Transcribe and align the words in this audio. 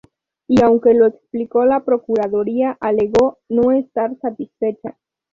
Y 0.47 0.63
aunque 0.63 0.95
lo 0.95 1.05
explicó 1.05 1.63
la 1.63 1.85
procuraduría 1.85 2.75
alegó 2.81 3.37
no 3.49 3.71
estar 3.71 4.17
satisfecha. 4.17 4.97